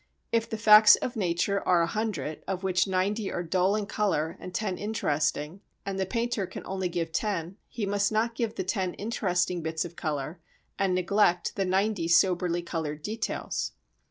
[0.31, 4.35] If the facts of nature are a hundred, of which ninety are dull in colour
[4.39, 8.63] and ten interesting, and the painter can only give ten, he must not give the
[8.63, 10.39] ten interesting bits of colour
[10.79, 13.73] and neglect the ninety soberly coloured details.